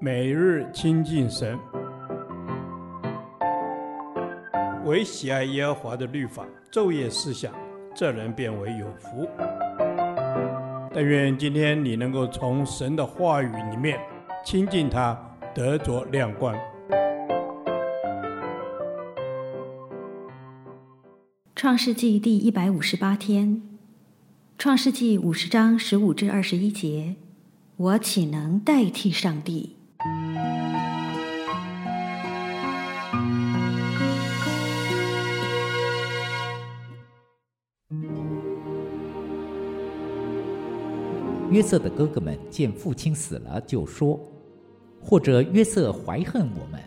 [0.00, 1.58] 每日亲近神，
[4.84, 7.52] 唯喜爱耶和华的律法，昼夜思想，
[7.94, 9.28] 这人便为有福。
[10.92, 13.98] 但愿今天你能够从神的话语里面
[14.44, 15.18] 亲近他，
[15.54, 16.54] 得着亮光。
[21.56, 23.62] 创世纪第一百五十八天，
[24.58, 27.16] 创世纪五十章十五至二十一节，
[27.76, 29.74] 我岂能代替上帝？
[41.50, 44.20] 约瑟的哥哥们见父亲死了，就说
[45.02, 46.80] ：“或者约瑟怀恨我们，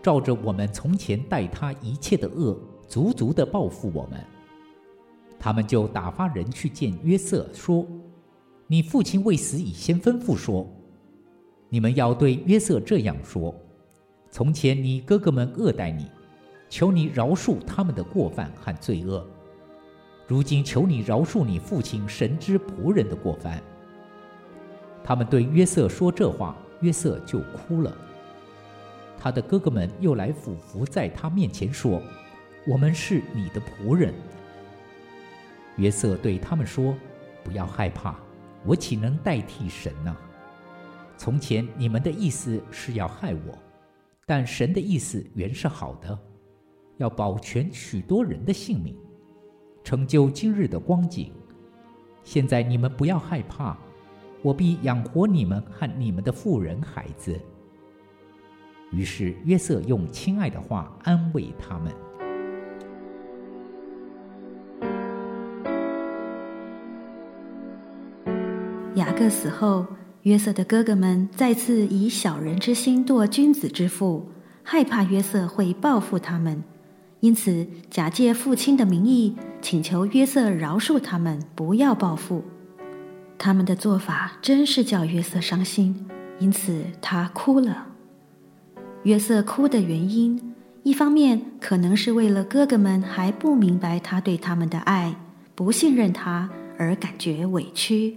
[0.00, 2.56] 照着我们从前待他一切的恶，
[2.86, 4.24] 足足的报复我们。”
[5.40, 7.84] 他们就打发人去见约瑟，说
[8.66, 10.66] ：“你父亲未死以先吩咐说，
[11.68, 13.54] 你们要对约瑟这样说：
[14.30, 16.10] 从前你哥哥们恶待你，
[16.68, 19.22] 求你饶恕他们的过犯和罪恶；
[20.26, 23.62] 如今求你饶恕你父亲神之仆人的过犯。”
[25.04, 27.94] 他们对约瑟说这话，约瑟就哭了。
[29.18, 32.00] 他的哥哥们又来俯伏在他面前说
[32.66, 34.14] ：“我们是你的仆人。”
[35.76, 36.94] 约瑟对他们说
[37.44, 38.16] ：“不要害怕，
[38.64, 40.16] 我岂能代替神呢？
[41.16, 43.58] 从前你们的意思是要害我，
[44.26, 46.18] 但神的意思原是好的，
[46.96, 48.96] 要保全许多人的性命，
[49.82, 51.32] 成就今日的光景。
[52.22, 53.76] 现在你们不要害怕。”
[54.44, 57.40] 我必养活你们和你们的妇人孩子。
[58.92, 61.90] 于是约瑟用亲爱的话安慰他们。
[69.16, 69.86] 各死后，
[70.22, 74.26] 约瑟的哥哥们再次以小人之心度君子之腹，
[74.64, 76.64] 害怕约瑟会报复他们，
[77.20, 82.42] 因此假借父亲的名义，请求约瑟饶恕他们，不要报复。
[83.38, 86.06] 他们的做法真是叫约瑟伤心，
[86.40, 87.86] 因此他哭了。
[89.04, 95.14] 约瑟哭的原因，一方面可能是为了哥哥们还不明白他对他们的爱，
[95.54, 98.14] 不信任他而感觉委屈；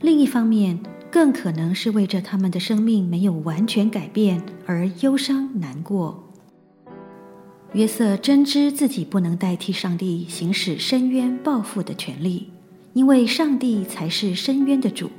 [0.00, 0.78] 另一方面，
[1.10, 6.24] 更可能是为着他们的生命没有完全改变而忧伤难过。
[7.72, 12.50] 约瑟真知自己不能代替上帝行使伸冤报复的权利。
[12.94, 15.10] 因为上帝才是伸冤的主，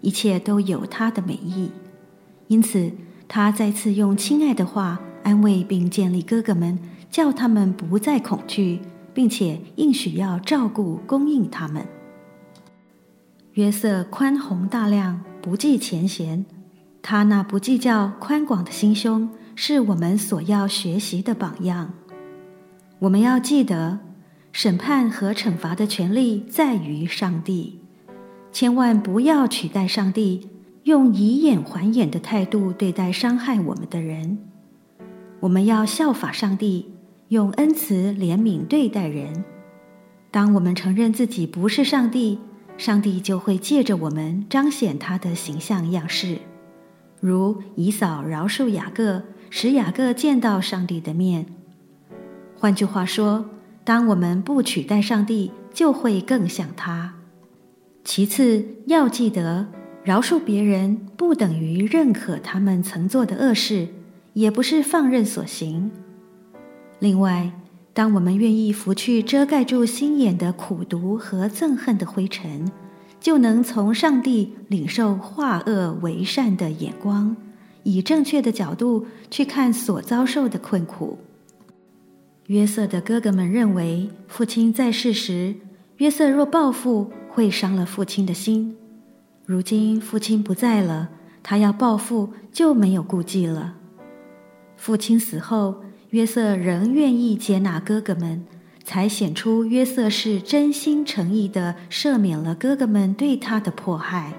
[0.00, 1.70] 一切都有他的美意，
[2.48, 2.90] 因此
[3.28, 6.76] 他再次用亲爱的话安慰并建立哥哥们，
[7.08, 8.80] 叫他们不再恐惧，
[9.14, 11.86] 并且应许要照顾供应他们。
[13.60, 16.46] 约瑟宽宏大量，不计前嫌，
[17.02, 21.92] 他那不计较宽广的心胸，是我们所要学习的榜样。
[23.00, 23.98] 我们要记得。
[24.52, 27.78] 审判和惩罚的权利在于上帝，
[28.50, 30.48] 千万不要取代上帝，
[30.82, 34.38] 用以眼还眼的态度对待伤害我们的人。
[35.38, 36.92] 我们要效法上帝，
[37.28, 39.44] 用恩慈怜悯对待人。
[40.32, 42.40] 当我们承认自己不是上帝，
[42.80, 46.38] 上帝就会借着我们彰显他的形象样式，
[47.20, 51.44] 如以扫饶恕雅各，使雅各见到上帝的面。
[52.56, 53.50] 换句话说，
[53.84, 57.12] 当我们不取代上帝，就会更像他。
[58.02, 59.66] 其次，要记得
[60.02, 63.88] 饶恕别人不等于认可他们曾做的恶事，
[64.32, 65.90] 也不是放任所行。
[66.98, 67.52] 另外，
[68.00, 72.72] 当我们愿意拂去遮盖住心眼的苦毒和憎恨的灰尘，
[73.20, 77.36] 就能从上帝领受化恶为善的眼光，
[77.82, 81.18] 以正确的角度去看所遭受的困苦。
[82.46, 85.54] 约瑟的哥哥们认为，父亲在世时，
[85.98, 88.74] 约瑟若报复，会伤了父亲的心。
[89.44, 91.10] 如今父亲不在了，
[91.42, 93.74] 他要报复就没有顾忌了。
[94.78, 98.44] 父亲死后，约瑟仍愿意接纳哥哥们，
[98.84, 104.32] 才显出约瑟是真心诚意地赦免了哥哥们对他的迫害。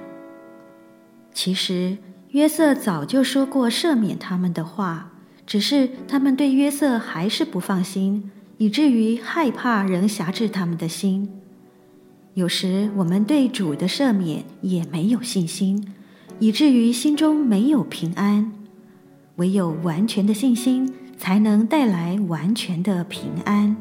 [1.34, 1.98] 其实，
[2.32, 5.08] 约瑟早就说过赦免他们的话。
[5.48, 11.30] 只是他们对约瑟还是不放心，以至于害怕仍挟制他们的心。
[12.36, 15.94] 有时我们对主的赦免也没有信心，
[16.40, 18.54] 以至于心中没有平安。
[19.38, 23.78] 唯有完全的信心，才能带来完全的平安。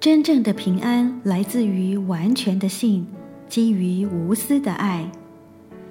[0.00, 3.06] 真正的平安来自于完全的信，
[3.48, 5.08] 基于无私的爱。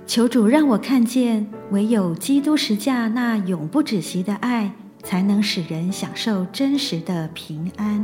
[0.06, 8.04] 求主让我看见，唯有基督十架那永不止息的爱，才能使人享受真实的平安。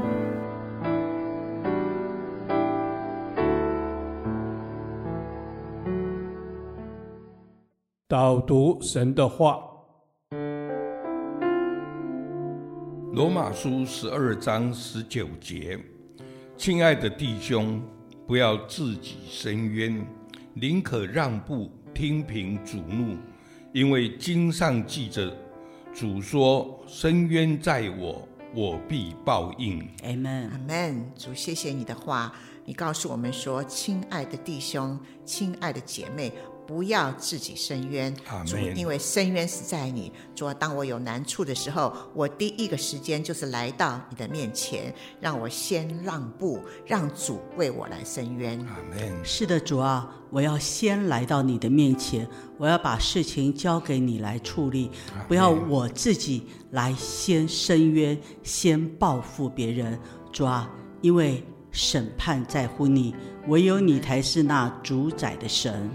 [8.07, 9.59] 导读神的话，
[13.15, 15.79] 罗马书十二章十九节：
[16.57, 17.81] 亲爱的弟兄，
[18.27, 20.05] 不要自己伸冤，
[20.53, 23.15] 宁可让步，听凭主怒，
[23.71, 25.33] 因为经上记着。
[25.93, 30.49] 主说：“伸冤在我，我必报应。” Amen。
[30.51, 31.03] Amen。
[31.15, 32.35] 主，谢谢你的话，
[32.65, 36.33] 你告诉我们说：“亲爱的弟兄，亲爱的姐妹。”
[36.67, 38.15] 不要自己伸冤，
[38.45, 40.11] 主，因为伸冤是在你。
[40.35, 48.59] 主，当我有难处的时候，我第一个时间就是来到你的面前，让我先让步，让主为我来伸冤。
[48.67, 49.23] 阿门。
[49.23, 52.27] 是的，主啊，我要先来到你的面前，
[52.57, 54.89] 我要把事情交给你来处理，
[55.27, 59.97] 不要我自己来先伸冤，先报复别人。
[60.31, 60.69] 主啊，
[61.01, 63.15] 因为审判在乎你，
[63.47, 65.89] 唯有你才是那主宰的神。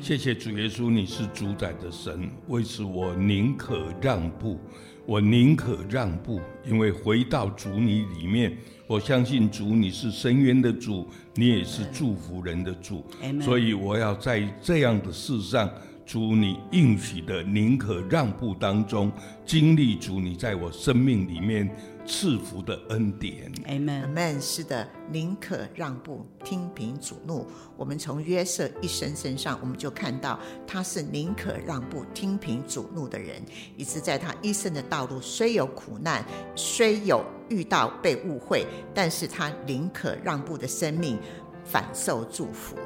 [0.00, 4.58] 谢谢主耶稣，你是主宰的神，为此我宁可让步，
[5.04, 8.56] 我宁可让步，因为回到主你里面，
[8.86, 13.04] 我相信主你是深渊的主，你也是祝福人的主。
[13.42, 15.70] 所以我要在这样的事上，
[16.10, 19.12] 主你应许的宁可让步当中，
[19.46, 21.70] 经历主你在我生命里面。
[22.04, 24.40] 赐福的恩典，Amen，Amen。
[24.40, 27.46] 是的，宁可让步，听凭主怒。
[27.76, 30.36] 我们从约瑟一生身上，我们就看到
[30.66, 33.40] 他是宁可让步、听凭主怒的人。
[33.76, 36.24] 以致在他一生的道路，虽有苦难，
[36.56, 41.16] 虽有遇到被误会，但是他宁可让步的生命，
[41.64, 42.76] 反受祝福。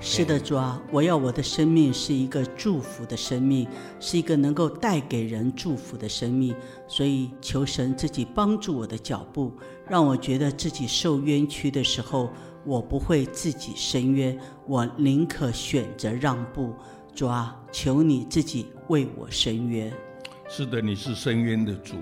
[0.00, 3.68] 是的，主啊，我要我的生命是一个祝福的生命，
[4.00, 6.54] 是一个能够带给人祝福的生命。
[6.88, 9.52] 所以求神自己帮助我的脚步，
[9.86, 12.30] 让我觉得自己受冤屈的时候，
[12.64, 14.36] 我不会自己伸冤，
[14.66, 16.74] 我宁可选择让步。
[17.14, 19.92] 主啊，求你自己为我伸冤。
[20.48, 21.96] 是的，你是伸冤的主，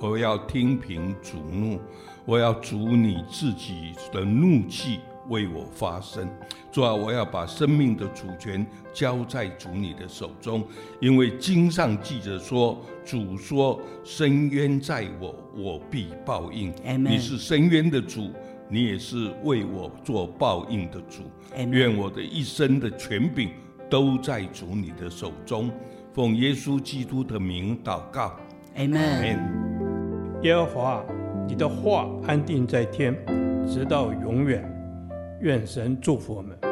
[0.00, 1.80] 我要听凭主怒，
[2.24, 5.00] 我要主你自己的怒气。
[5.30, 6.28] 为我发声，
[6.70, 10.62] 主啊，我要把生命的主权交在主你的手中，
[11.00, 18.30] 因为经上记着说，主说：“深渊在我，我必报应。”你是深渊的主，
[18.68, 21.22] 你也是为我做报应的主。
[21.70, 23.50] 愿我的一生的权柄
[23.88, 25.70] 都在主你的手中，
[26.12, 28.36] 奉耶稣基督的名祷告。
[28.76, 29.38] Amen。
[30.42, 31.04] 耶和华，
[31.46, 33.14] 你的话安定在天，
[33.68, 34.79] 直到永远。
[35.40, 36.69] 愿神祝福我们。